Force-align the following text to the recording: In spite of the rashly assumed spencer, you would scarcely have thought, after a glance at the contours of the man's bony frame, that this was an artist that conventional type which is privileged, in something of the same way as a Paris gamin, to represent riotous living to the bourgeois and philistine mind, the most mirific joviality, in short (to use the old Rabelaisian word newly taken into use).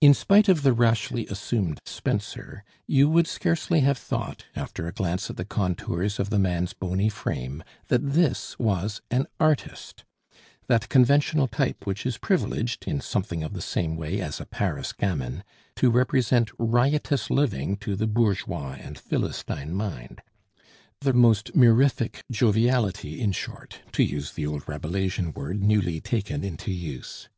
In 0.00 0.14
spite 0.14 0.48
of 0.48 0.62
the 0.62 0.72
rashly 0.72 1.28
assumed 1.28 1.78
spencer, 1.86 2.64
you 2.88 3.08
would 3.08 3.28
scarcely 3.28 3.78
have 3.82 3.96
thought, 3.96 4.46
after 4.56 4.88
a 4.88 4.92
glance 4.92 5.30
at 5.30 5.36
the 5.36 5.44
contours 5.44 6.18
of 6.18 6.30
the 6.30 6.40
man's 6.40 6.72
bony 6.72 7.08
frame, 7.08 7.62
that 7.86 8.00
this 8.14 8.58
was 8.58 9.00
an 9.12 9.28
artist 9.38 10.02
that 10.66 10.88
conventional 10.88 11.46
type 11.46 11.86
which 11.86 12.04
is 12.04 12.18
privileged, 12.18 12.88
in 12.88 13.00
something 13.00 13.44
of 13.44 13.52
the 13.52 13.62
same 13.62 13.94
way 13.96 14.20
as 14.20 14.40
a 14.40 14.44
Paris 14.44 14.92
gamin, 14.92 15.44
to 15.76 15.88
represent 15.88 16.50
riotous 16.58 17.30
living 17.30 17.76
to 17.76 17.94
the 17.94 18.08
bourgeois 18.08 18.72
and 18.80 18.98
philistine 18.98 19.72
mind, 19.72 20.20
the 21.00 21.12
most 21.12 21.54
mirific 21.54 22.22
joviality, 22.28 23.20
in 23.20 23.30
short 23.30 23.82
(to 23.92 24.02
use 24.02 24.32
the 24.32 24.44
old 24.44 24.66
Rabelaisian 24.66 25.32
word 25.34 25.62
newly 25.62 26.00
taken 26.00 26.42
into 26.42 26.72
use). 26.72 27.28